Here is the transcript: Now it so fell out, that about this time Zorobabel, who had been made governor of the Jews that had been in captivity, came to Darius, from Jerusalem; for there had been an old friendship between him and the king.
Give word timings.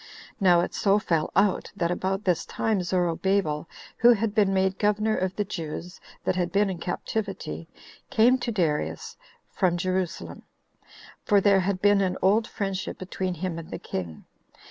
Now 0.39 0.61
it 0.61 0.73
so 0.73 0.97
fell 0.97 1.29
out, 1.35 1.71
that 1.75 1.91
about 1.91 2.23
this 2.23 2.43
time 2.43 2.81
Zorobabel, 2.81 3.67
who 3.97 4.13
had 4.13 4.33
been 4.33 4.51
made 4.51 4.79
governor 4.79 5.15
of 5.15 5.35
the 5.35 5.45
Jews 5.45 6.01
that 6.23 6.35
had 6.35 6.51
been 6.51 6.71
in 6.71 6.79
captivity, 6.79 7.67
came 8.09 8.39
to 8.39 8.51
Darius, 8.51 9.15
from 9.51 9.77
Jerusalem; 9.77 10.41
for 11.23 11.39
there 11.39 11.59
had 11.59 11.83
been 11.83 12.01
an 12.01 12.17
old 12.23 12.47
friendship 12.47 12.97
between 12.97 13.35
him 13.35 13.59
and 13.59 13.69
the 13.69 13.77
king. 13.77 14.25